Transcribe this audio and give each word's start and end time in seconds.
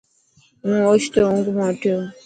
هون 0.63 0.77
اوڇتو 0.87 1.19
اونگ 1.27 1.45
منا 1.55 1.65
اٺيو. 1.73 1.97